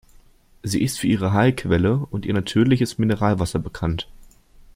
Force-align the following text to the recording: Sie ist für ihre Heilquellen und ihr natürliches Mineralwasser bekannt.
Sie 0.63 0.81
ist 0.81 0.97
für 0.99 1.05
ihre 1.05 1.31
Heilquellen 1.31 2.03
und 2.05 2.25
ihr 2.25 2.33
natürliches 2.33 2.97
Mineralwasser 2.97 3.59
bekannt. 3.59 4.07